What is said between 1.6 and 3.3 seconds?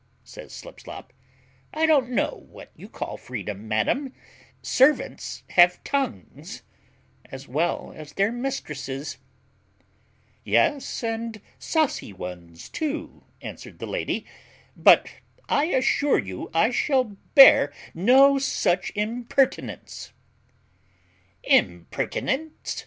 "I don't know what you call